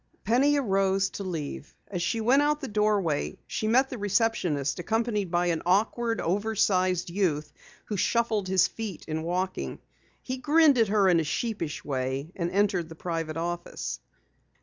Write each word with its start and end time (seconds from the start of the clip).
Penny 0.23 0.57
arose 0.57 1.11
to 1.11 1.23
leave. 1.23 1.75
As 1.87 2.01
she 2.01 2.21
went 2.21 2.41
out 2.41 2.59
the 2.59 2.67
doorway 2.67 3.37
she 3.45 3.67
met 3.67 3.91
the 3.91 3.99
receptionist, 3.99 4.79
accompanied 4.79 5.29
by 5.29 5.45
an 5.45 5.61
awkward, 5.63 6.19
oversized 6.19 7.11
youth 7.11 7.53
who 7.85 7.97
shuffled 7.97 8.47
his 8.47 8.67
feet 8.67 9.05
in 9.07 9.21
walking. 9.21 9.77
He 10.23 10.37
grinned 10.37 10.79
at 10.79 10.87
her 10.87 11.07
in 11.07 11.19
a 11.19 11.23
sheepish 11.23 11.85
way 11.85 12.31
and 12.35 12.49
entered 12.49 12.89
the 12.89 12.95
private 12.95 13.37
office. 13.37 13.99